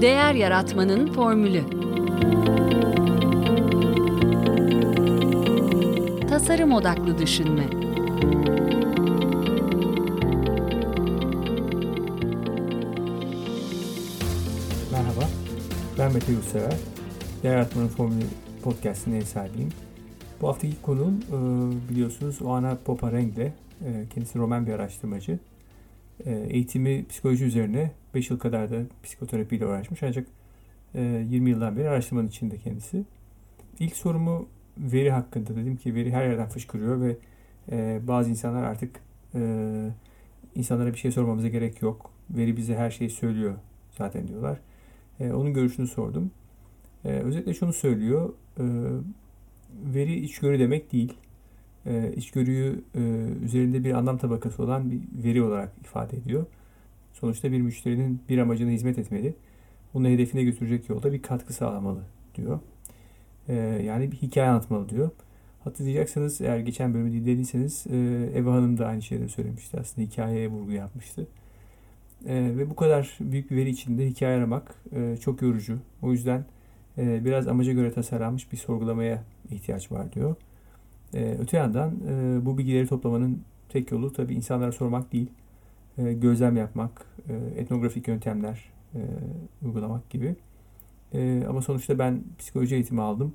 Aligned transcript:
Değer 0.00 0.34
Yaratmanın 0.34 1.12
Formülü 1.12 1.62
Tasarım 6.28 6.72
Odaklı 6.72 7.18
Düşünme 7.18 7.64
Merhaba, 14.92 15.28
ben 15.98 16.12
Mete 16.12 16.32
Yurtsever. 16.32 16.72
Değer 17.42 17.52
Yaratmanın 17.52 17.88
Formülü 17.88 18.24
podcastinin 18.62 19.16
ev 19.20 19.24
sahibiyim. 19.24 19.70
Bu 20.40 20.48
haftaki 20.48 20.82
konuğum 20.82 21.20
e, 21.32 21.38
biliyorsunuz 21.90 22.42
Oana 22.42 22.78
Popareng'le. 22.84 23.52
Kendisi 24.14 24.38
Roman 24.38 24.66
bir 24.66 24.72
araştırmacı. 24.72 25.38
E, 26.26 26.46
eğitimi 26.50 27.06
psikoloji 27.08 27.44
üzerine 27.44 27.90
5 28.18 28.30
yıl 28.30 28.38
kadar 28.38 28.70
da 28.70 28.76
psikoterapiyle 29.02 29.66
uğraşmış 29.66 30.02
ancak 30.02 30.26
20 30.94 31.50
e, 31.50 31.52
yıldan 31.52 31.76
beri 31.76 31.88
araştırmanın 31.88 32.28
içinde 32.28 32.58
kendisi. 32.58 33.04
İlk 33.78 33.96
sorumu 33.96 34.48
veri 34.78 35.10
hakkında 35.10 35.56
dedim 35.56 35.76
ki 35.76 35.94
veri 35.94 36.12
her 36.12 36.28
yerden 36.28 36.48
fışkırıyor 36.48 37.00
ve 37.00 37.16
bazı 38.06 38.30
insanlar 38.30 38.64
artık 38.64 39.00
insanlara 40.54 40.92
bir 40.92 40.98
şey 40.98 41.10
sormamıza 41.10 41.48
gerek 41.48 41.82
yok. 41.82 42.10
Veri 42.30 42.56
bize 42.56 42.76
her 42.76 42.90
şeyi 42.90 43.10
söylüyor 43.10 43.54
zaten 43.98 44.28
diyorlar. 44.28 44.58
Onun 45.20 45.54
görüşünü 45.54 45.86
sordum. 45.86 46.30
Özetle 47.04 47.54
şunu 47.54 47.72
söylüyor 47.72 48.32
veri 49.94 50.14
içgörü 50.14 50.58
demek 50.58 50.92
değil. 50.92 51.14
E, 51.86 52.12
içgörüyü 52.16 52.84
e, 52.94 53.00
üzerinde 53.44 53.84
bir 53.84 53.92
anlam 53.92 54.18
tabakası 54.18 54.62
olan 54.62 54.90
bir 54.90 55.00
veri 55.24 55.42
olarak 55.42 55.72
ifade 55.80 56.16
ediyor. 56.16 56.46
Sonuçta 57.12 57.52
bir 57.52 57.60
müşterinin 57.60 58.20
bir 58.28 58.38
amacına 58.38 58.70
hizmet 58.70 58.98
etmeli. 58.98 59.34
Bunu 59.94 60.08
hedefine 60.08 60.42
götürecek 60.42 60.88
yolda 60.88 61.12
bir 61.12 61.22
katkı 61.22 61.52
sağlamalı 61.52 62.00
diyor. 62.34 62.60
E, 63.48 63.54
yani 63.84 64.12
bir 64.12 64.16
hikaye 64.16 64.48
anlatmalı 64.48 64.88
diyor. 64.88 65.10
Hatırlayacaksınız 65.64 66.40
eğer 66.40 66.58
geçen 66.58 66.94
bölümü 66.94 67.12
dinlediyseniz 67.12 67.86
e, 67.90 67.96
Eva 68.34 68.52
Hanım 68.52 68.78
da 68.78 68.86
aynı 68.86 69.02
şeyleri 69.02 69.28
söylemişti. 69.28 69.80
Aslında 69.80 70.06
hikayeye 70.06 70.48
vurgu 70.48 70.72
yapmıştı. 70.72 71.26
E, 72.26 72.34
ve 72.34 72.70
bu 72.70 72.76
kadar 72.76 73.18
büyük 73.20 73.50
bir 73.50 73.56
veri 73.56 73.70
içinde 73.70 74.06
hikaye 74.06 74.36
aramak 74.36 74.74
e, 74.92 75.16
çok 75.16 75.42
yorucu. 75.42 75.78
O 76.02 76.12
yüzden 76.12 76.44
e, 76.98 77.24
biraz 77.24 77.48
amaca 77.48 77.72
göre 77.72 77.92
tasarlanmış 77.92 78.52
bir 78.52 78.56
sorgulamaya 78.56 79.22
ihtiyaç 79.50 79.92
var 79.92 80.12
diyor. 80.12 80.36
E, 81.14 81.36
öte 81.40 81.56
yandan 81.56 81.94
e, 82.08 82.46
bu 82.46 82.58
bilgileri 82.58 82.86
toplamanın 82.86 83.42
tek 83.68 83.90
yolu 83.90 84.12
tabii 84.12 84.34
insanlara 84.34 84.72
sormak 84.72 85.12
değil, 85.12 85.28
e, 85.98 86.12
gözlem 86.12 86.56
yapmak, 86.56 87.06
e, 87.28 87.60
etnografik 87.60 88.08
yöntemler 88.08 88.64
e, 88.94 89.00
uygulamak 89.62 90.10
gibi. 90.10 90.36
Ama 91.48 91.62
sonuçta 91.62 91.98
ben 91.98 92.22
psikoloji 92.38 92.74
eğitimi 92.74 93.02
aldım, 93.02 93.34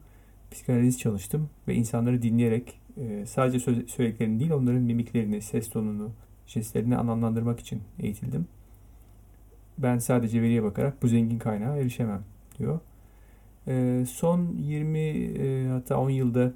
psikanaliz 0.52 1.00
çalıştım 1.00 1.50
ve 1.68 1.76
insanları 1.76 2.22
dinleyerek 2.22 2.80
sadece 3.26 3.60
söylediklerini 3.88 4.40
değil 4.40 4.52
onların 4.52 4.82
mimiklerini, 4.82 5.42
ses 5.42 5.70
tonunu, 5.70 6.12
jestlerini 6.48 6.98
anlamlandırmak 6.98 7.60
için 7.60 7.82
eğitildim. 8.00 8.48
Ben 9.78 9.98
sadece 9.98 10.42
veriye 10.42 10.64
bakarak 10.64 11.04
bu 11.04 11.08
zengin 11.08 11.40
kaynağa 11.40 11.78
erişemem 11.78 12.24
diyor. 12.60 12.80
Son 14.08 14.48
20 14.58 15.00
e, 15.00 15.68
hatta 15.68 15.98
10 15.98 16.10
yılda 16.10 16.54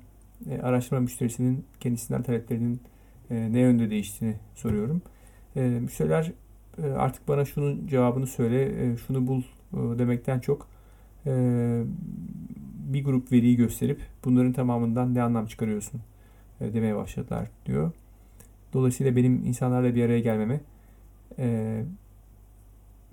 araştırma 0.62 1.02
müşterisinin 1.02 1.66
kendisinden 1.80 2.24
taleplerinin 2.24 2.82
ne 3.30 3.60
yönde 3.60 3.90
değiştiğini 3.90 4.36
soruyorum. 4.56 5.02
E, 5.56 5.62
müşteriler 5.62 6.32
e, 6.84 6.88
artık 6.88 7.28
bana 7.28 7.46
şunun 7.46 7.88
cevabını 7.88 8.28
söyle, 8.28 8.92
e, 8.92 8.98
şunu 8.98 9.28
bul 9.28 9.42
e, 9.74 10.00
demekten 10.00 10.40
çok 10.40 10.68
e, 11.26 11.32
bir 12.94 13.04
grup 13.04 13.32
veriyi 13.32 13.56
gösterip 13.56 14.02
bunların 14.26 14.54
tamamından 14.54 15.16
ne 15.16 15.22
anlam 15.22 15.46
çıkarıyorsun 15.46 16.02
e, 16.62 16.74
demeye 16.74 16.96
başladılar 16.96 17.48
diyor. 17.66 17.92
Dolayısıyla 18.74 19.16
benim 19.16 19.46
insanlarla 19.46 19.96
bir 19.96 20.06
araya 20.06 20.20
gelmeme 20.20 20.62
e, 21.40 21.84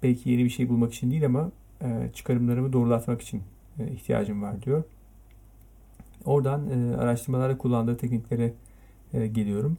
belki 0.03 0.31
yeni 0.31 0.44
bir 0.44 0.50
şey 0.50 0.69
bulmak 0.69 0.94
için 0.94 1.10
değil 1.10 1.26
ama 1.26 1.50
e, 1.82 2.10
çıkarımlarımı 2.14 2.72
doğrulatmak 2.72 3.22
için 3.22 3.42
e, 3.78 3.91
ihtiyacım 3.91 4.42
var 4.42 4.62
diyor. 4.62 4.84
Oradan 6.25 6.70
e, 6.70 6.97
araştırmalarda 6.97 7.58
kullandığı 7.58 7.97
tekniklere 7.97 8.53
e, 9.14 9.26
geliyorum. 9.26 9.78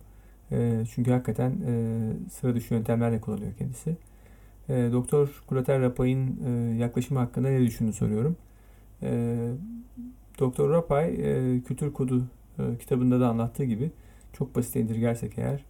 E, 0.52 0.84
çünkü 0.94 1.12
hakikaten 1.12 1.52
e, 1.68 2.02
sıra 2.32 2.56
dışı 2.56 2.74
yöntemlerle 2.74 3.22
kullanıyor 3.22 3.52
kendisi. 3.58 3.98
E, 4.70 4.90
Doktor 4.92 5.44
Kurater 5.48 5.82
Rapay'ın 5.82 6.40
e, 6.46 6.76
yaklaşımı 6.76 7.20
hakkında 7.20 7.50
ne 7.50 7.62
düşündüğünü 7.62 7.94
soruyorum. 7.94 8.36
E, 9.04 9.38
Doktor 10.40 10.70
Rapay 10.70 11.08
e, 11.08 11.62
Kültür 11.62 11.94
Kodu 11.94 12.24
e, 12.60 12.78
kitabında 12.78 13.20
da 13.20 13.30
anlattığı 13.30 13.64
gibi 13.64 13.92
çok 14.34 14.56
basit 14.56 14.76
indirgersek 14.76 15.38
eğer 15.38 15.64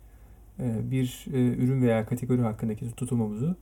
e, 0.59 0.91
bir 0.91 1.25
e, 1.33 1.37
ürün 1.37 1.81
veya 1.81 2.05
kategori 2.05 2.41
hakkındaki 2.41 2.91
tutumumuzu 2.91 3.55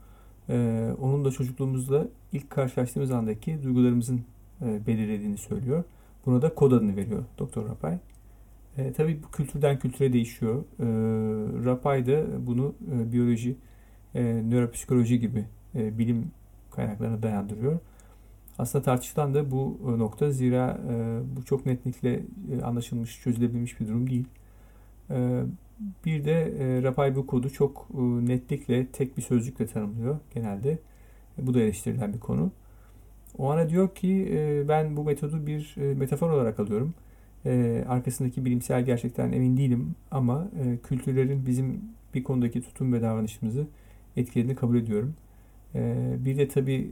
e, 0.50 0.90
onun 1.02 1.26
da 1.26 1.32
çocukluğumuzda 1.32 2.08
ilk 2.32 2.50
karşılaştığımız 2.50 3.12
andaki 3.12 3.64
duygularımızın 3.64 4.22
e, 4.62 4.88
belirlediğini 4.88 5.38
söylüyor. 5.38 5.84
Buna 6.26 6.42
da 6.42 6.56
kod 6.56 6.72
adını 6.72 6.96
veriyor 6.96 7.24
Doktor 7.38 7.70
Rapay. 7.70 8.00
E, 8.78 8.94
tabii 8.94 9.24
bu 9.24 9.32
kültürden 9.32 9.80
kültüre 9.80 10.14
değişiyor. 10.14 10.64
E, 10.80 10.86
Rapay 11.66 12.08
da 12.08 12.48
bunu 12.48 12.76
e, 12.92 13.12
biyoloji, 13.12 13.56
e, 14.16 14.24
nöropsikoloji 14.24 15.20
gibi 15.20 15.46
e, 15.76 15.98
bilim 15.98 16.32
kaynaklarına 16.72 17.24
dayandırıyor. 17.24 17.80
Aslında 18.60 18.84
tartışılan 18.86 19.34
da 19.34 19.52
bu 19.52 19.80
e, 19.88 20.00
nokta 20.00 20.32
zira 20.32 20.82
e, 20.90 21.20
bu 21.38 21.46
çok 21.46 21.66
netlikle 21.66 22.14
e, 22.52 22.62
anlaşılmış, 22.64 23.22
çözülebilmiş 23.22 23.80
bir 23.80 23.88
durum 23.88 24.10
değil. 24.10 24.26
E, 25.10 25.44
bir 26.06 26.26
de 26.26 26.34
e, 26.60 26.84
Rapay 26.84 27.16
bu 27.16 27.28
kodu 27.28 27.50
çok 27.50 27.88
e, 27.94 28.02
netlikle 28.02 28.88
tek 28.88 29.18
bir 29.18 29.22
sözcükle 29.22 29.68
tanımlıyor 29.68 30.18
genelde. 30.34 30.72
E, 31.40 31.48
bu 31.48 31.54
da 31.54 31.60
eleştirilen 31.62 32.14
bir 32.14 32.20
konu. 32.20 32.52
O 33.38 33.52
ana 33.52 33.70
diyor 33.70 33.96
ki 33.96 34.30
e, 34.32 34.68
ben 34.68 34.98
bu 34.98 35.04
metodu 35.04 35.48
bir 35.48 35.76
e, 35.78 35.94
metafor 35.96 36.30
olarak 36.30 36.60
alıyorum. 36.60 36.94
E, 37.46 37.84
arkasındaki 37.88 38.46
bilimsel 38.46 38.86
gerçekten 38.86 39.32
emin 39.32 39.58
değilim 39.58 39.96
ama 40.12 40.48
kültürlerin 40.84 41.46
bizim 41.46 41.82
bir 42.14 42.24
konudaki 42.24 42.62
tutum 42.62 42.94
ve 42.94 43.02
davranışımızı 43.02 43.68
etkilediğini 44.18 44.56
kabul 44.56 44.78
ediyorum. 44.78 45.14
bir 46.26 46.38
de 46.38 46.48
tabii 46.48 46.92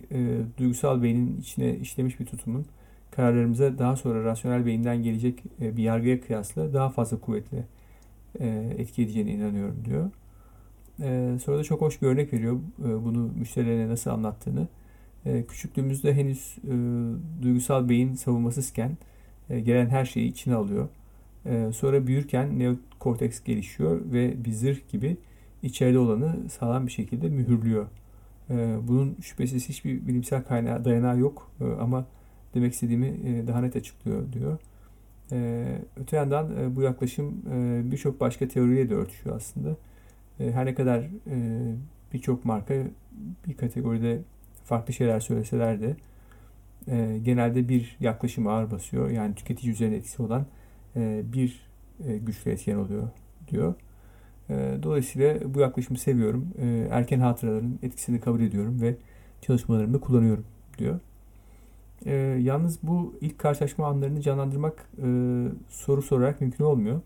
duygusal 0.57 1.03
beynin 1.03 1.41
içine 1.41 1.77
işlemiş 1.77 2.19
bir 2.19 2.25
tutumun 2.25 2.65
kararlarımıza 3.11 3.77
daha 3.77 3.95
sonra 3.95 4.23
rasyonel 4.23 4.65
beyinden 4.65 5.03
gelecek 5.03 5.43
bir 5.59 5.83
yargıya 5.83 6.21
kıyasla 6.21 6.73
daha 6.73 6.89
fazla 6.89 7.19
kuvvetli 7.19 7.63
etki 8.77 9.03
edeceğine 9.03 9.31
inanıyorum 9.31 9.85
diyor. 9.85 10.09
sonra 11.39 11.57
da 11.57 11.63
çok 11.63 11.81
hoş 11.81 12.01
bir 12.01 12.07
örnek 12.07 12.33
veriyor 12.33 12.59
bunu 12.77 13.29
müşterilerine 13.39 13.89
nasıl 13.89 14.11
anlattığını. 14.11 14.67
E, 15.25 15.43
küçüklüğümüzde 15.45 16.13
henüz 16.13 16.57
e, 16.67 16.73
duygusal 17.43 17.89
beyin 17.89 18.15
savunmasızken 18.15 18.89
e, 18.89 19.10
gelen 19.59 19.89
her 19.89 20.05
şeyi 20.05 20.29
içine 20.29 20.55
alıyor. 20.55 20.89
E, 21.45 21.69
sonra 21.73 22.07
büyürken 22.07 22.59
neokorteks 22.59 23.43
gelişiyor 23.43 24.01
ve 24.05 24.45
bir 24.45 24.51
zırh 24.51 24.89
gibi 24.89 25.17
içeride 25.63 25.99
olanı 25.99 26.49
sağlam 26.49 26.87
bir 26.87 26.91
şekilde 26.91 27.29
mühürlüyor. 27.29 27.87
E, 28.49 28.75
bunun 28.87 29.17
şüphesiz 29.21 29.69
hiçbir 29.69 30.07
bilimsel 30.07 30.43
kaynağı 30.43 30.85
dayanağı 30.85 31.19
yok 31.19 31.51
e, 31.61 31.63
ama 31.63 32.05
demek 32.53 32.73
istediğimi 32.73 33.07
e, 33.07 33.47
daha 33.47 33.61
net 33.61 33.75
açıklıyor 33.75 34.33
diyor. 34.33 34.57
E, 35.31 35.65
öte 36.01 36.17
yandan 36.17 36.57
e, 36.57 36.75
bu 36.75 36.81
yaklaşım 36.81 37.41
e, 37.51 37.81
birçok 37.91 38.19
başka 38.19 38.47
teoriye 38.47 38.89
de 38.89 38.95
örtüşüyor 38.95 39.35
aslında. 39.35 39.77
E, 40.39 40.51
her 40.51 40.65
ne 40.65 40.73
kadar 40.73 40.99
e, 41.29 41.37
birçok 42.13 42.45
marka 42.45 42.73
bir 43.47 43.53
kategoride 43.53 44.21
farklı 44.65 44.93
şeyler 44.93 45.19
söyleseler 45.19 45.81
de 45.81 45.95
e, 46.87 47.19
genelde 47.23 47.69
bir 47.69 47.97
yaklaşım 47.99 48.47
ağır 48.47 48.71
basıyor. 48.71 49.09
Yani 49.09 49.35
tüketici 49.35 49.73
üzerine 49.73 49.95
etkisi 49.95 50.21
olan 50.21 50.45
e, 50.95 51.21
bir 51.33 51.69
e, 52.07 52.17
güçlü 52.17 52.51
etken 52.51 52.75
oluyor 52.75 53.07
diyor. 53.47 53.73
E, 54.49 54.77
dolayısıyla 54.83 55.53
bu 55.53 55.59
yaklaşımı 55.59 55.97
seviyorum. 55.97 56.47
E, 56.57 56.87
erken 56.91 57.19
hatıraların 57.19 57.79
etkisini 57.83 58.19
kabul 58.19 58.41
ediyorum 58.41 58.81
ve 58.81 58.95
çalışmalarımda 59.41 59.99
kullanıyorum 59.99 60.45
diyor. 60.77 60.99
E, 62.05 62.13
yalnız 62.41 62.79
bu 62.83 63.15
ilk 63.21 63.39
karşılaşma 63.39 63.87
anlarını 63.87 64.21
canlandırmak 64.21 64.89
e, 65.03 65.07
soru 65.69 66.01
sorarak 66.01 66.41
mümkün 66.41 66.63
olmuyor. 66.63 67.01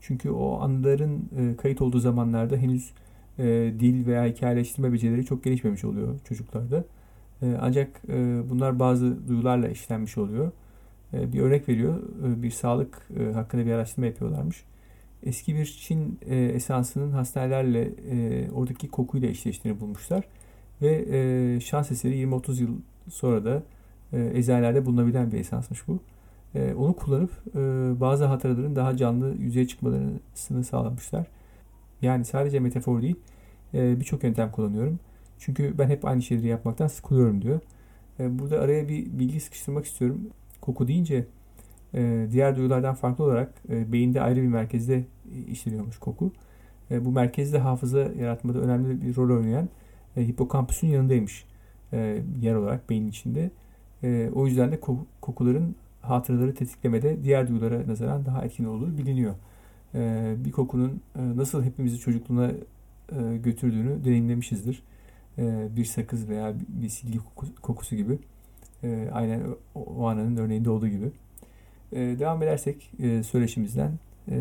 Çünkü 0.00 0.30
o 0.30 0.60
anların 0.60 1.28
e, 1.38 1.56
kayıt 1.56 1.82
olduğu 1.82 1.98
zamanlarda 1.98 2.56
henüz 2.56 2.92
e, 3.38 3.44
dil 3.80 4.06
veya 4.06 4.26
hikayeleştirme 4.26 4.92
becerileri 4.92 5.24
çok 5.24 5.44
gelişmemiş 5.44 5.84
oluyor 5.84 6.18
çocuklarda. 6.28 6.84
E, 7.42 7.56
ancak 7.60 8.00
e, 8.08 8.42
bunlar 8.50 8.78
bazı 8.78 9.28
duyularla 9.28 9.68
işlenmiş 9.68 10.18
oluyor. 10.18 10.52
E, 11.14 11.32
bir 11.32 11.40
örnek 11.40 11.68
veriyor. 11.68 11.98
E, 12.26 12.42
bir 12.42 12.50
sağlık 12.50 13.08
e, 13.20 13.32
hakkında 13.32 13.66
bir 13.66 13.72
araştırma 13.72 14.06
yapıyorlarmış. 14.06 14.64
Eski 15.22 15.54
bir 15.54 15.66
Çin 15.66 16.18
e, 16.26 16.36
esansının 16.36 17.12
hastanelerle 17.12 17.90
oradaki 18.54 18.88
kokuyla 18.88 19.28
eşleştiğini 19.28 19.80
bulmuşlar. 19.80 20.24
Ve 20.82 21.60
şans 21.60 21.90
eseri 21.90 22.14
20-30 22.14 22.60
yıl 22.60 22.70
sonra 23.10 23.44
da 23.44 23.62
eczanelerde 24.12 24.86
bulunabilen 24.86 25.32
bir 25.32 25.38
esansmış 25.38 25.88
bu. 25.88 25.98
Onu 26.76 26.96
kullanıp 26.96 27.30
bazı 28.00 28.24
hataraların 28.24 28.76
daha 28.76 28.96
canlı 28.96 29.34
yüzeye 29.38 29.66
çıkmalarını 29.66 30.64
sağlamışlar. 30.64 31.26
Yani 32.02 32.24
sadece 32.24 32.60
metafor 32.60 33.02
değil 33.02 33.16
birçok 33.72 34.24
yöntem 34.24 34.50
kullanıyorum. 34.50 34.98
Çünkü 35.44 35.78
ben 35.78 35.88
hep 35.88 36.04
aynı 36.04 36.22
şeyleri 36.22 36.46
yapmaktan 36.46 36.86
sıkılıyorum 36.86 37.42
diyor. 37.42 37.60
E, 38.20 38.38
burada 38.38 38.60
araya 38.60 38.88
bir 38.88 39.18
bilgi 39.18 39.40
sıkıştırmak 39.40 39.84
istiyorum. 39.84 40.20
Koku 40.60 40.88
deyince 40.88 41.26
e, 41.94 42.26
diğer 42.32 42.56
duyulardan 42.56 42.94
farklı 42.94 43.24
olarak 43.24 43.52
e, 43.68 43.92
beyinde 43.92 44.20
ayrı 44.20 44.42
bir 44.42 44.48
merkezde 44.48 45.04
işleniyormuş 45.48 45.98
koku. 45.98 46.32
E, 46.90 47.04
bu 47.04 47.12
merkezde 47.12 47.58
hafıza 47.58 47.98
yaratmada 47.98 48.58
önemli 48.58 49.02
bir 49.02 49.16
rol 49.16 49.36
oynayan 49.36 49.68
e, 50.16 50.26
hipokampüsün 50.28 50.88
yanındaymış 50.88 51.44
e, 51.92 52.22
yer 52.40 52.54
olarak 52.54 52.90
beynin 52.90 53.08
içinde. 53.08 53.50
E, 54.02 54.30
o 54.34 54.46
yüzden 54.46 54.72
de 54.72 54.80
kokuların 55.20 55.76
hatıraları 56.00 56.54
tetiklemede 56.54 57.24
diğer 57.24 57.48
duyulara 57.48 57.86
nazaran 57.86 58.26
daha 58.26 58.44
etkin 58.44 58.64
olduğu 58.64 58.98
biliniyor. 58.98 59.34
E, 59.94 60.34
bir 60.44 60.52
kokunun 60.52 61.00
e, 61.16 61.36
nasıl 61.36 61.62
hepimizi 61.62 61.98
çocukluğuna 61.98 62.50
e, 63.12 63.36
götürdüğünü 63.36 64.04
deneyimlemişizdir. 64.04 64.82
E, 65.38 65.76
bir 65.76 65.84
sakız 65.84 66.28
veya 66.28 66.54
bir 66.68 66.88
silgi 66.88 67.18
kokusu 67.62 67.96
gibi. 67.96 68.18
E, 68.82 69.08
aynen 69.12 69.42
o 69.74 70.06
ananın 70.06 70.36
örneğinde 70.36 70.70
olduğu 70.70 70.88
gibi. 70.88 71.12
E, 71.92 71.98
devam 71.98 72.42
edersek 72.42 72.92
söyleşimizden. 73.26 73.92
E, 74.30 74.38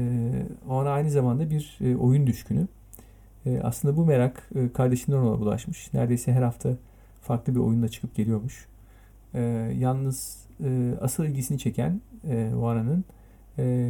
o 0.70 0.74
ana 0.74 0.90
aynı 0.90 1.10
zamanda 1.10 1.50
bir 1.50 1.78
oyun 2.00 2.28
düşkünü. 2.28 2.68
Aslında 3.64 3.98
bu 3.98 4.06
merak 4.06 4.50
e, 4.56 4.74
kardeşinden 4.74 5.18
ona 5.18 5.40
bulaşmış. 5.40 5.94
Neredeyse 5.94 6.34
her 6.34 6.42
hafta 6.42 6.78
farklı 7.22 7.56
bir 7.56 7.60
oyunla 7.60 7.88
çıkıp 7.88 8.16
geliyormuş. 8.16 8.68
Yalnız 9.78 10.46
asıl 11.02 11.26
ilgisini 11.26 11.60
çeken 11.60 12.02
e, 12.30 12.50
Vana'nın 12.54 13.06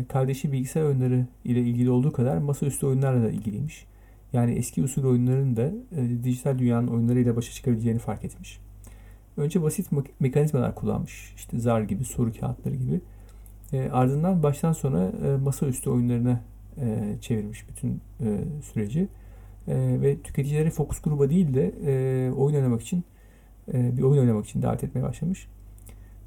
kardeşi 0.06 0.52
bilgisayar 0.52 0.84
oyunları 0.84 1.26
ile 1.46 1.62
ilgili 1.62 1.90
olduğu 1.90 2.12
kadar 2.12 2.38
masaüstü 2.38 2.86
oyunlarla 2.86 3.24
da 3.24 3.30
ilgiliymiş. 3.30 3.86
Yani 4.34 4.52
eski 4.54 4.84
usul 4.84 5.04
oyunların 5.04 5.56
da 5.56 5.72
e, 5.96 6.24
dijital 6.24 6.60
dünyanın 6.60 6.88
oyunlarıyla 6.88 7.36
başa 7.36 7.52
çıkabileceğini 7.52 8.00
fark 8.00 8.26
etmiş. 8.26 8.60
Önce 9.38 9.62
basit 9.62 9.90
mekanizmalar 10.20 10.76
kullanmış. 10.76 11.34
İşte 11.36 11.60
zar 11.60 11.82
gibi, 11.82 12.06
soru 12.06 12.34
kağıtları 12.40 12.76
gibi. 12.76 13.02
E, 13.74 13.90
ardından 13.90 14.44
baştan 14.44 14.74
sona 14.74 15.04
e, 15.04 15.38
masaüstü 15.44 15.90
oyunlarına 15.90 16.42
e, 16.78 17.16
çevirmiş 17.22 17.70
bütün 17.70 18.02
e, 18.20 18.40
süreci. 18.74 19.08
E, 19.68 20.02
ve 20.02 20.22
tüketicileri 20.22 20.70
fokus 20.70 21.02
gruba 21.02 21.30
değil 21.30 21.54
de 21.54 21.74
e, 21.86 22.32
oyun 22.32 22.56
oynamak 22.56 22.82
için 22.82 23.04
e, 23.74 23.98
bir 23.98 24.02
oyun 24.02 24.22
oynamak 24.22 24.46
için 24.46 24.62
davet 24.62 24.84
etmeye 24.84 25.04
başlamış. 25.04 25.48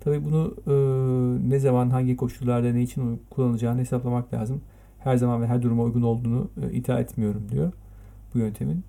Tabii 0.00 0.24
bunu 0.24 0.54
e, 0.66 0.74
ne 1.50 1.58
zaman, 1.58 1.90
hangi 1.90 2.16
koşullarda, 2.16 2.72
ne 2.72 2.82
için 2.82 3.22
kullanılacağını 3.30 3.80
hesaplamak 3.80 4.34
lazım. 4.34 4.60
Her 4.98 5.16
zaman 5.16 5.42
ve 5.42 5.46
her 5.46 5.62
duruma 5.62 5.82
uygun 5.82 6.02
olduğunu 6.02 6.48
e, 6.62 6.72
iddia 6.72 7.00
etmiyorum 7.00 7.48
diyor 7.52 7.72
bu 8.34 8.38
yöntemin. 8.38 8.84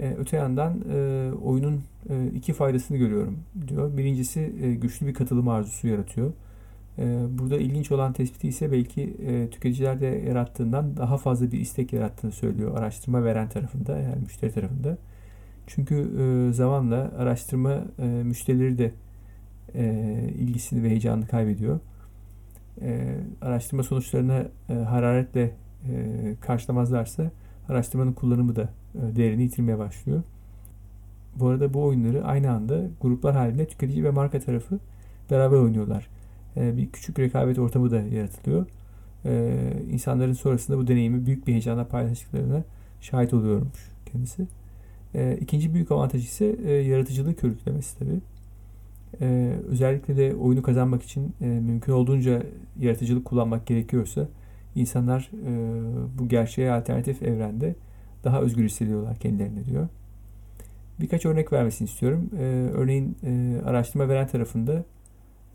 E, 0.00 0.14
öte 0.18 0.36
yandan 0.36 0.80
e, 0.92 1.30
oyunun 1.44 1.82
e, 2.10 2.26
iki 2.26 2.52
faydasını 2.52 2.96
görüyorum 2.96 3.38
diyor. 3.68 3.96
Birincisi 3.96 4.52
e, 4.62 4.74
güçlü 4.74 5.06
bir 5.06 5.14
katılım 5.14 5.48
arzusu 5.48 5.88
yaratıyor. 5.88 6.32
E, 6.98 7.24
burada 7.38 7.56
ilginç 7.56 7.92
olan 7.92 8.12
tespiti 8.12 8.48
ise 8.48 8.72
belki 8.72 9.02
e, 9.02 9.50
tüketicilerde 9.50 10.06
yarattığından 10.06 10.96
daha 10.96 11.16
fazla 11.18 11.52
bir 11.52 11.60
istek 11.60 11.92
yarattığını 11.92 12.32
söylüyor 12.32 12.78
araştırma 12.78 13.24
veren 13.24 13.48
tarafında 13.48 13.98
yani 13.98 14.22
müşteri 14.22 14.52
tarafında. 14.52 14.98
Çünkü 15.66 15.94
e, 15.94 16.52
zamanla 16.52 17.12
araştırma 17.18 17.84
e, 17.98 18.04
müşterileri 18.04 18.78
de 18.78 18.92
e, 19.74 19.84
ilgisini 20.38 20.82
ve 20.82 20.90
heyecanını 20.90 21.26
kaybediyor. 21.26 21.80
E, 22.80 23.16
araştırma 23.42 23.82
sonuçlarına 23.82 24.44
e, 24.68 24.74
hararetle 24.74 25.42
e, 25.42 26.34
karşılamazlarsa 26.40 27.30
araştırmanın 27.68 28.12
kullanımı 28.12 28.56
da 28.56 28.68
e, 28.94 29.16
değerini 29.16 29.42
yitirmeye 29.42 29.78
başlıyor. 29.78 30.22
Bu 31.36 31.48
arada 31.48 31.74
bu 31.74 31.84
oyunları 31.84 32.24
aynı 32.24 32.50
anda 32.50 32.82
gruplar 33.00 33.34
halinde 33.34 33.66
tüketici 33.66 34.04
ve 34.04 34.10
marka 34.10 34.40
tarafı 34.40 34.78
beraber 35.30 35.56
oynuyorlar. 35.56 36.08
E, 36.56 36.76
bir 36.76 36.90
küçük 36.90 37.18
rekabet 37.18 37.58
ortamı 37.58 37.90
da 37.90 38.00
yaratılıyor. 38.00 38.66
E, 39.24 39.54
insanların 39.90 40.32
sonrasında 40.32 40.78
bu 40.78 40.88
deneyimi 40.88 41.26
büyük 41.26 41.46
bir 41.46 41.52
heyecanla 41.52 41.88
paylaştıklarına 41.88 42.62
şahit 43.00 43.34
oluyormuş 43.34 43.90
kendisi. 44.12 44.46
İkinci 45.40 45.74
büyük 45.74 45.90
avantaj 45.90 46.24
ise 46.24 46.44
yaratıcılığı 46.66 47.34
körüklemesi 47.34 47.98
tabii. 47.98 48.20
Özellikle 49.68 50.16
de 50.16 50.34
oyunu 50.36 50.62
kazanmak 50.62 51.02
için 51.02 51.34
mümkün 51.40 51.92
olduğunca 51.92 52.42
yaratıcılık 52.80 53.24
kullanmak 53.24 53.66
gerekiyorsa 53.66 54.28
insanlar 54.74 55.30
e, 55.46 56.18
bu 56.18 56.28
gerçeğe 56.28 56.72
alternatif 56.72 57.22
evrende 57.22 57.74
daha 58.24 58.40
özgür 58.40 58.64
hissediyorlar 58.64 59.16
kendilerini 59.16 59.66
diyor. 59.66 59.88
Birkaç 61.00 61.26
örnek 61.26 61.52
vermesini 61.52 61.88
istiyorum. 61.88 62.30
E, 62.38 62.42
örneğin 62.72 63.16
e, 63.24 63.60
araştırma 63.64 64.08
veren 64.08 64.26
tarafında 64.26 64.84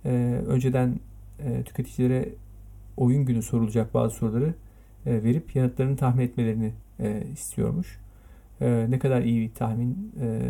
e, 0.06 0.10
önceden 0.48 1.00
e, 1.40 1.64
tüketicilere 1.64 2.30
oyun 2.98 3.25
günü 3.25 3.42
sorulacak 3.42 3.94
bazı 3.94 4.16
soruları 4.16 4.54
e, 5.06 5.24
verip 5.24 5.56
yanıtlarını 5.56 5.98
tahmin 5.98 6.24
etmelerini 6.24 6.72
e, 7.00 7.24
istiyormuş. 7.34 8.00
E, 8.62 8.86
ne 8.90 9.00
kadar 9.00 9.22
iyi 9.22 9.42
bir 9.42 9.54
tahmin 9.54 10.13
e, 10.22 10.42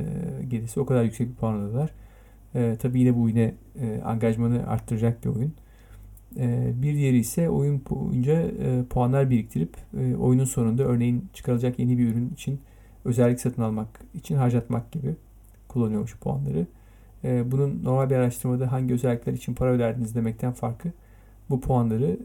gelirse 0.48 0.80
o 0.80 0.86
kadar 0.86 1.04
yüksek 1.04 1.30
bir 1.30 1.36
puan 1.36 1.54
alıyorlar. 1.54 1.90
E, 2.56 2.78
tabii 2.82 3.00
yine 3.00 3.16
bu 3.16 3.30
yine 3.30 3.54
e, 3.82 4.02
angajmanı 4.06 4.68
arttıracak 4.68 5.26
bir 5.26 5.30
oyun. 5.30 5.54
E, 6.38 6.74
bir 6.82 6.94
diğeri 6.94 7.18
ise 7.18 7.50
oyun 7.50 7.82
boyunca 7.90 8.34
e, 8.34 8.84
puanlar 8.90 9.30
biriktirip 9.30 9.78
e, 10.00 10.16
oyunun 10.16 10.46
sonunda 10.46 10.84
örneğin 10.84 11.26
çıkarılacak 11.34 11.80
yeni 11.80 11.98
bir 11.98 12.10
ürün 12.10 12.30
için 12.30 12.62
özellik 13.06 13.42
satın 13.42 13.62
almak 13.62 13.88
için 14.14 14.36
harcatmak 14.36 14.92
gibi 14.92 15.16
kullanıyormuş 15.68 16.18
puanları. 16.18 16.68
E, 17.24 17.52
bunun 17.52 17.84
normal 17.84 18.10
bir 18.10 18.16
araştırmada 18.16 18.72
hangi 18.72 18.94
özellikler 18.94 19.34
için 19.34 19.54
para 19.54 19.72
öderdiniz 19.72 20.16
demekten 20.16 20.54
farkı 20.54 20.92
bu 21.50 21.62
puanları, 21.62 22.18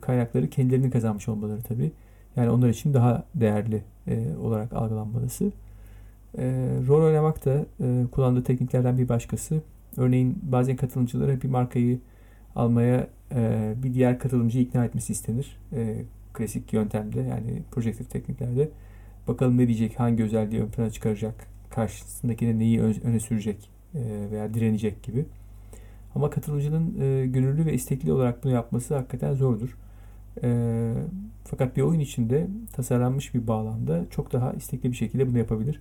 kaynakları 0.00 0.50
kendilerinin 0.50 0.90
kazanmış 0.90 1.28
olmaları 1.28 1.62
tabii. 1.62 1.92
Yani 2.36 2.50
onlar 2.50 2.68
için 2.68 2.94
daha 2.94 3.24
değerli 3.34 3.82
olarak 4.42 4.72
algılanmalısı. 4.72 5.52
Rol 6.88 7.04
oynamak 7.04 7.44
da 7.44 7.66
kullandığı 8.12 8.42
tekniklerden 8.42 8.98
bir 8.98 9.08
başkası. 9.08 9.62
Örneğin 9.96 10.38
bazen 10.42 10.76
katılımcılara 10.76 11.42
bir 11.42 11.48
markayı 11.48 11.98
almaya 12.56 13.06
e, 13.34 13.74
bir 13.82 13.94
diğer 13.94 14.18
katılımcıyı 14.18 14.64
ikna 14.64 14.84
etmesi 14.84 15.12
istenir. 15.12 15.58
E, 15.72 16.02
klasik 16.34 16.72
yöntemde 16.72 17.20
yani 17.20 17.62
projektif 17.70 18.10
tekniklerde. 18.10 18.68
Bakalım 19.28 19.58
ne 19.58 19.66
diyecek, 19.68 20.00
hangi 20.00 20.24
özelliği 20.24 20.62
ön 20.62 20.68
plana 20.68 20.90
çıkaracak, 20.90 21.46
karşısındakine 21.70 22.58
neyi 22.58 22.80
öne 22.80 23.20
sürecek 23.20 23.70
e, 23.94 24.00
veya 24.30 24.54
direnecek 24.54 25.02
gibi. 25.02 25.24
Ama 26.14 26.30
katılımcının 26.30 26.92
gönüllü 27.32 27.66
ve 27.66 27.74
istekli 27.74 28.12
olarak 28.12 28.44
bunu 28.44 28.52
yapması 28.52 28.94
hakikaten 28.94 29.34
zordur. 29.34 29.76
Fakat 31.44 31.76
bir 31.76 31.82
oyun 31.82 32.00
içinde 32.00 32.46
tasarlanmış 32.72 33.34
bir 33.34 33.46
bağlamda 33.46 34.04
çok 34.10 34.32
daha 34.32 34.52
istekli 34.52 34.90
bir 34.90 34.96
şekilde 34.96 35.28
bunu 35.28 35.38
yapabilir. 35.38 35.80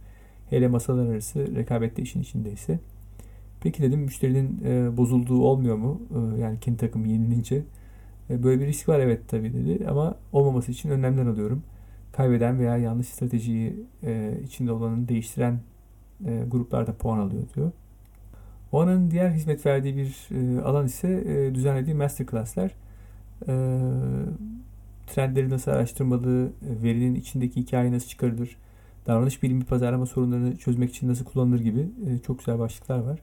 Hele 0.50 0.68
masalar 0.68 1.06
arası 1.06 1.56
rekabette 1.56 2.02
işin 2.02 2.22
içindeyse. 2.22 2.80
Peki 3.66 3.84
dedim 3.84 4.00
müşterinin 4.00 4.62
e, 4.66 4.98
bozulduğu 4.98 5.44
olmuyor 5.44 5.76
mu? 5.76 6.02
E, 6.16 6.40
yani 6.40 6.60
kendi 6.60 6.78
takım 6.78 7.06
yenilince. 7.06 7.64
E, 8.30 8.44
böyle 8.44 8.62
bir 8.62 8.68
risk 8.68 8.90
var 8.90 9.00
evet 9.00 9.22
tabii 9.28 9.54
dedi 9.54 9.88
ama 9.88 10.16
olmaması 10.34 10.72
için 10.72 10.90
önlemler 10.90 11.26
alıyorum. 11.26 11.64
Kaybeden 12.12 12.60
veya 12.60 12.78
yanlış 12.78 13.08
stratejiyi 13.08 13.86
e, 14.04 14.40
içinde 14.44 14.72
olanın 14.72 15.08
değiştiren 15.08 15.60
e, 16.26 16.44
gruplarda 16.48 16.94
puan 16.94 17.20
alıyor 17.20 17.44
diyor. 17.56 17.72
Oana'nın 18.72 19.12
diğer 19.12 19.30
hizmet 19.30 19.66
verdiği 19.66 19.98
bir 19.98 20.30
e, 20.32 20.62
alan 20.62 20.86
ise 20.86 21.24
e, 21.28 21.56
düzenlediği 21.56 21.96
masterclasslar. 21.96 22.72
E, 23.48 23.54
trendleri 25.08 25.50
nasıl 25.50 25.72
araştırmalı, 25.72 26.46
e, 26.46 26.84
verinin 26.84 27.16
içindeki 27.16 27.62
hikaye 27.62 27.92
nasıl 27.92 28.08
çıkarılır, 28.08 28.58
davranış 29.08 29.44
bilimi 29.44 29.64
pazarlama 29.66 30.06
sorunlarını 30.06 30.58
çözmek 30.58 30.90
için 30.90 31.08
nasıl 31.08 31.26
kullanılır 31.26 31.60
gibi 31.60 31.90
e, 32.08 32.18
çok 32.18 32.40
güzel 32.40 32.60
başlıklar 32.60 33.00
var. 33.00 33.20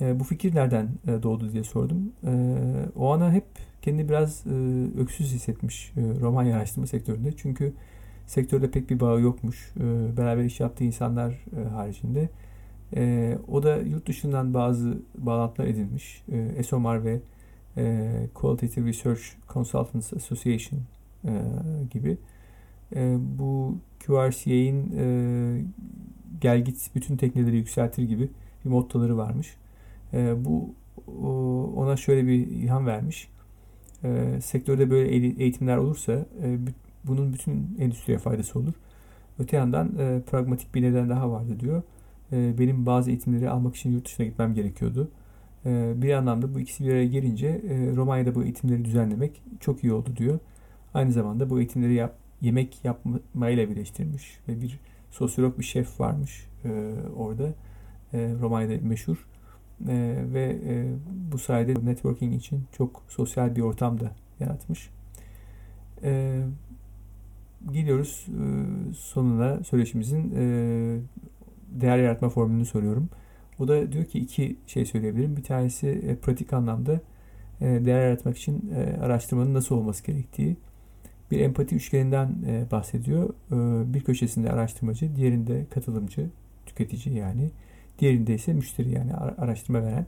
E, 0.00 0.20
bu 0.20 0.24
fikir 0.24 0.54
nereden 0.54 0.88
e, 1.06 1.22
doğdu 1.22 1.52
diye 1.52 1.64
sordum. 1.64 2.12
E, 2.26 2.32
o 2.96 3.12
ana 3.12 3.32
hep 3.32 3.44
kendi 3.82 4.08
biraz 4.08 4.46
öksüz 4.98 5.32
hissetmiş 5.32 5.92
e, 5.96 6.20
Romanya 6.20 6.56
araştırma 6.56 6.86
sektöründe. 6.86 7.32
Çünkü 7.36 7.72
sektörde 8.26 8.70
pek 8.70 8.90
bir 8.90 9.00
bağı 9.00 9.20
yokmuş. 9.20 9.72
Beraber 10.16 10.44
iş 10.44 10.60
yaptığı 10.60 10.84
insanlar 10.84 11.30
e, 11.32 11.68
haricinde. 11.68 12.28
O 13.48 13.62
da 13.62 13.76
yurt 13.76 14.08
dışından 14.08 14.54
bazı 14.54 14.98
bağlantılar 15.18 15.66
edinmiş. 15.66 16.22
E, 16.32 16.38
ESOMAR 16.38 17.04
ve 17.04 17.20
Qualitative 18.34 18.88
Research 18.88 19.22
Consultants 19.48 20.12
Association 20.12 20.80
gibi. 21.90 22.18
Bu 23.38 23.78
QRCA'in 24.06 24.92
e, 24.98 25.64
gel 26.40 26.64
git 26.64 26.90
bütün 26.94 27.16
tekneleri 27.16 27.56
yükseltir 27.56 28.02
gibi 28.02 28.28
bir 28.64 28.70
mottoları 28.70 29.16
varmış. 29.16 29.56
E, 30.14 30.44
bu 30.44 30.74
ona 31.76 31.96
şöyle 31.96 32.26
bir 32.26 32.34
ilham 32.34 32.86
vermiş. 32.86 33.28
E, 34.04 34.40
sektörde 34.42 34.90
böyle 34.90 35.08
eğitimler 35.42 35.76
olursa 35.76 36.12
e, 36.12 36.58
bunun 37.04 37.32
bütün 37.32 37.76
endüstriye 37.78 38.18
faydası 38.18 38.58
olur. 38.58 38.72
Öte 39.38 39.56
yandan 39.56 39.98
e, 39.98 40.22
pragmatik 40.30 40.74
bir 40.74 40.82
neden 40.82 41.08
daha 41.08 41.30
vardı 41.30 41.60
diyor. 41.60 41.82
E, 42.32 42.58
benim 42.58 42.86
bazı 42.86 43.10
eğitimleri 43.10 43.50
almak 43.50 43.76
için 43.76 43.92
yurt 43.92 44.04
dışına 44.04 44.26
gitmem 44.26 44.54
gerekiyordu. 44.54 45.10
E, 45.66 45.92
bir 45.96 46.12
anlamda 46.12 46.54
bu 46.54 46.60
ikisi 46.60 46.84
bir 46.84 46.90
araya 46.90 47.06
gelince 47.06 47.46
e, 47.46 47.96
Romanya'da 47.96 48.34
bu 48.34 48.44
eğitimleri 48.44 48.84
düzenlemek 48.84 49.42
çok 49.60 49.84
iyi 49.84 49.92
oldu 49.92 50.10
diyor. 50.16 50.38
Aynı 50.94 51.12
zamanda 51.12 51.50
bu 51.50 51.58
eğitimleri 51.58 51.94
yap, 51.94 52.14
yemek 52.40 52.84
yapmayla 52.84 53.70
birleştirmiş 53.70 54.38
ve 54.48 54.60
bir 54.60 54.80
sosyolog 55.10 55.58
bir 55.58 55.64
şef 55.64 56.00
varmış 56.00 56.46
e, 56.64 56.94
orada. 57.16 57.54
E, 58.12 58.34
Romanya'da 58.40 58.86
meşhur. 58.86 59.28
E, 59.88 60.16
ve 60.32 60.58
e, 60.66 60.86
bu 61.32 61.38
sayede 61.38 61.74
networking 61.84 62.34
için 62.34 62.64
çok 62.72 63.02
sosyal 63.08 63.56
bir 63.56 63.60
ortam 63.60 64.00
da 64.00 64.12
yaratmış. 64.40 64.90
E, 66.02 66.40
gidiyoruz 67.72 68.26
e, 68.28 68.42
sonuna 68.94 69.64
söyleşimizin 69.64 70.32
e, 70.36 71.00
değer 71.80 71.98
yaratma 71.98 72.28
formülünü 72.28 72.66
soruyorum. 72.66 73.08
O 73.58 73.68
da 73.68 73.92
diyor 73.92 74.04
ki 74.04 74.18
iki 74.18 74.56
şey 74.66 74.84
söyleyebilirim. 74.84 75.36
Bir 75.36 75.42
tanesi 75.42 75.88
e, 75.88 76.16
pratik 76.16 76.52
anlamda 76.52 77.00
e, 77.60 77.66
değer 77.66 78.02
yaratmak 78.02 78.36
için 78.36 78.72
e, 78.74 79.00
araştırmanın 79.00 79.54
nasıl 79.54 79.74
olması 79.74 80.04
gerektiği. 80.04 80.56
Bir 81.30 81.40
empati 81.40 81.74
üçgeninden 81.74 82.34
e, 82.46 82.70
bahsediyor. 82.70 83.28
E, 83.28 83.94
bir 83.94 84.00
köşesinde 84.00 84.50
araştırmacı, 84.50 85.16
diğerinde 85.16 85.66
katılımcı, 85.70 86.26
tüketici 86.66 87.14
yani. 87.16 87.50
Diğerinde 87.98 88.34
ise 88.34 88.52
müşteri 88.52 88.90
yani 88.90 89.14
araştırma 89.14 89.82
veren. 89.82 90.06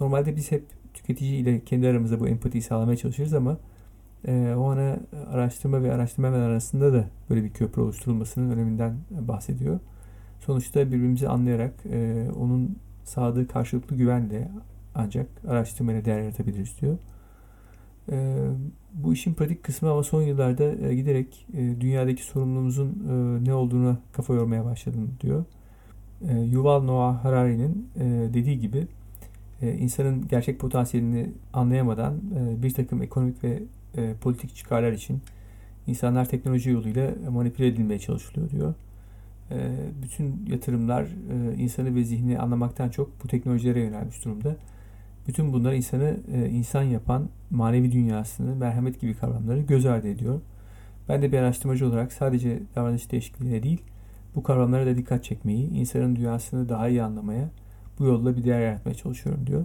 Normalde 0.00 0.36
biz 0.36 0.52
hep 0.52 0.64
tüketici 0.94 1.36
ile 1.36 1.60
kendi 1.64 1.88
aramızda 1.88 2.20
bu 2.20 2.28
empatiyi 2.28 2.62
sağlamaya 2.62 2.96
çalışırız 2.96 3.34
ama 3.34 3.58
e, 4.26 4.54
o 4.56 4.70
ana 4.70 4.96
araştırma 5.30 5.82
ve 5.82 5.92
araştırma 5.92 6.32
veren 6.32 6.42
arasında 6.42 6.92
da 6.92 7.04
böyle 7.30 7.44
bir 7.44 7.50
köprü 7.50 7.82
oluşturulmasının 7.82 8.50
öneminden 8.50 8.96
bahsediyor. 9.10 9.80
Sonuçta 10.40 10.86
birbirimizi 10.86 11.28
anlayarak 11.28 11.74
e, 11.92 12.28
onun 12.36 12.78
sağladığı 13.04 13.48
karşılıklı 13.48 13.96
güvenle 13.96 14.48
ancak 14.94 15.26
araştırmaya 15.48 16.04
değer 16.04 16.20
yaratabiliriz 16.20 16.80
diyor. 16.80 16.98
E, 18.10 18.36
bu 18.94 19.12
işin 19.12 19.34
pratik 19.34 19.64
kısmı 19.64 19.90
ama 19.90 20.02
son 20.02 20.22
yıllarda 20.22 20.64
e, 20.64 20.94
giderek 20.94 21.46
e, 21.54 21.80
dünyadaki 21.80 22.22
sorumluluğumuzun 22.22 22.88
e, 22.88 23.44
ne 23.48 23.54
olduğuna 23.54 23.98
kafa 24.12 24.34
yormaya 24.34 24.64
başladım 24.64 25.10
diyor. 25.20 25.44
E, 26.28 26.40
Yuval 26.40 26.82
Noah 26.82 27.24
Harari'nin 27.24 27.88
e, 27.96 28.04
dediği 28.34 28.60
gibi 28.60 28.86
e, 29.62 29.72
insanın 29.72 30.28
gerçek 30.28 30.58
potansiyelini 30.58 31.30
anlayamadan 31.52 32.20
bir 32.62 32.70
takım 32.74 33.02
ekonomik 33.02 33.44
ve 33.44 33.62
politik 34.20 34.56
çıkarlar 34.56 34.92
için 34.92 35.20
insanlar 35.86 36.28
teknoloji 36.28 36.70
yoluyla 36.70 37.10
manipüle 37.30 37.66
edilmeye 37.66 37.98
çalışılıyor 37.98 38.50
diyor. 38.50 38.74
Bütün 40.02 40.46
yatırımlar 40.50 41.06
insanı 41.58 41.94
ve 41.94 42.04
zihni 42.04 42.38
anlamaktan 42.38 42.88
çok 42.88 43.24
bu 43.24 43.28
teknolojilere 43.28 43.80
yönelmiş 43.80 44.24
durumda. 44.24 44.56
Bütün 45.28 45.52
bunlar 45.52 45.72
insanı 45.72 46.16
insan 46.50 46.82
yapan 46.82 47.28
manevi 47.50 47.92
dünyasını, 47.92 48.56
merhamet 48.56 49.00
gibi 49.00 49.14
kavramları 49.14 49.60
göz 49.60 49.86
ardı 49.86 50.08
ediyor. 50.08 50.40
Ben 51.08 51.22
de 51.22 51.32
bir 51.32 51.38
araştırmacı 51.38 51.86
olarak 51.86 52.12
sadece 52.12 52.60
davranış 52.74 53.12
değişikliğine 53.12 53.62
değil, 53.62 53.82
bu 54.36 54.42
kavramlara 54.42 54.86
da 54.86 54.96
dikkat 54.96 55.24
çekmeyi, 55.24 55.70
insanın 55.70 56.16
dünyasını 56.16 56.68
daha 56.68 56.88
iyi 56.88 57.02
anlamaya, 57.02 57.48
bu 57.98 58.04
yolla 58.04 58.36
bir 58.36 58.44
değer 58.44 58.60
yaratmaya 58.60 58.94
çalışıyorum 58.94 59.46
diyor. 59.46 59.64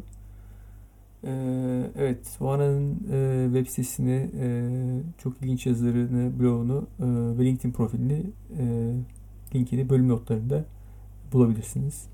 Ee, 1.23 1.83
evet, 1.97 2.37
Vana'nın 2.39 2.97
e, 3.11 3.45
web 3.53 3.67
sitesini, 3.67 4.29
e, 4.39 4.47
çok 5.17 5.33
ilginç 5.41 5.65
yazılarını, 5.65 6.39
blogunu 6.39 6.87
e, 6.99 7.05
ve 7.39 7.45
LinkedIn 7.45 7.71
profilini, 7.71 8.23
e, 8.59 8.93
linkini 9.55 9.89
bölüm 9.89 10.09
notlarında 10.09 10.65
bulabilirsiniz. 11.33 12.05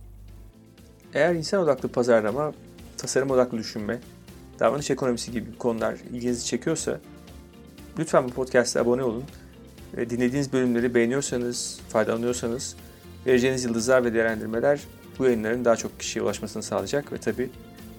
Eğer 1.14 1.36
insan 1.36 1.64
odaklı 1.64 1.90
pazarlama, 1.90 2.54
tasarım 2.98 3.32
odaklı 3.32 3.58
düşünme, 3.58 4.00
davranış 4.60 4.92
ekonomisi 4.92 5.32
gibi 5.32 5.58
konular 5.58 5.98
ilginizi 6.14 6.46
çekiyorsa 6.46 7.00
lütfen 8.00 8.24
bu 8.24 8.30
podcast'a 8.30 8.82
abone 8.82 9.04
olun. 9.04 9.24
Ve 9.98 10.10
dinlediğiniz 10.10 10.54
bölümleri 10.54 10.96
beğeniyorsanız, 10.96 11.80
faydalanıyorsanız 11.90 12.76
vereceğiniz 13.26 13.64
yıldızlar 13.64 14.06
ve 14.06 14.14
değerlendirmeler 14.14 14.80
bu 15.20 15.26
yayınların 15.26 15.66
daha 15.66 15.76
çok 15.76 16.00
kişiye 16.00 16.24
ulaşmasını 16.24 16.64
sağlayacak 16.64 17.14
ve 17.14 17.18
tabii 17.18 17.50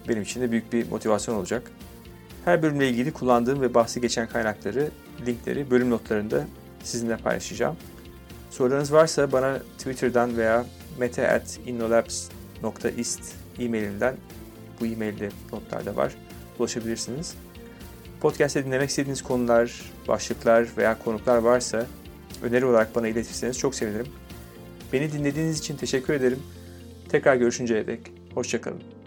benim 0.09 0.21
için 0.21 0.41
de 0.41 0.51
büyük 0.51 0.73
bir 0.73 0.89
motivasyon 0.89 1.35
olacak. 1.35 1.71
Her 2.45 2.63
bölümle 2.63 2.89
ilgili 2.89 3.13
kullandığım 3.13 3.61
ve 3.61 3.73
bahsi 3.73 4.01
geçen 4.01 4.27
kaynakları, 4.27 4.89
linkleri 5.25 5.71
bölüm 5.71 5.89
notlarında 5.89 6.47
sizinle 6.83 7.17
paylaşacağım. 7.17 7.75
Sorularınız 8.49 8.93
varsa 8.93 9.31
bana 9.31 9.59
Twitter'dan 9.77 10.37
veya 10.37 10.65
mete.innolabs.ist 10.99 13.35
e-mailimden 13.59 14.15
bu 14.79 14.85
e-mailde 14.85 15.29
notlarda 15.51 15.95
var. 15.95 16.15
Ulaşabilirsiniz. 16.59 17.35
Podcast'te 18.21 18.65
dinlemek 18.65 18.89
istediğiniz 18.89 19.21
konular, 19.21 19.81
başlıklar 20.07 20.67
veya 20.77 20.99
konuklar 20.99 21.37
varsa 21.37 21.85
öneri 22.43 22.65
olarak 22.65 22.95
bana 22.95 23.07
iletirseniz 23.07 23.57
çok 23.59 23.75
sevinirim. 23.75 24.07
Beni 24.93 25.11
dinlediğiniz 25.11 25.59
için 25.59 25.77
teşekkür 25.77 26.13
ederim. 26.13 26.39
Tekrar 27.09 27.35
görüşünceye 27.35 27.87
dek 27.87 27.99
hoşçakalın. 28.35 28.98